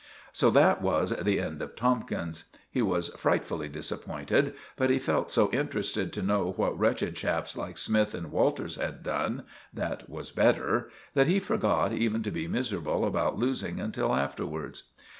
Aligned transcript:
So 0.31 0.49
that 0.49 0.81
was 0.81 1.11
the 1.11 1.39
end 1.39 1.61
of 1.61 1.75
Tomkins. 1.75 2.45
He 2.71 2.81
was 2.81 3.09
frightfully 3.09 3.69
disappointed; 3.69 4.55
but 4.75 4.89
he 4.89 4.97
felt 4.97 5.29
so 5.31 5.51
interested 5.51 6.11
to 6.13 6.23
know 6.23 6.53
what 6.53 6.75
wretched 6.75 7.15
chaps 7.15 7.55
like 7.55 7.77
Smythe 7.77 8.15
and 8.15 8.31
Walters 8.31 8.77
had 8.77 9.03
done 9.03 9.43
that 9.71 10.09
was 10.09 10.31
better, 10.31 10.89
that 11.13 11.27
he 11.27 11.39
forgot 11.39 11.93
even 11.93 12.23
to 12.23 12.31
be 12.31 12.47
miserable 12.47 13.05
about 13.05 13.37
losing 13.37 13.79
until 13.79 14.15
afterwards. 14.15 14.85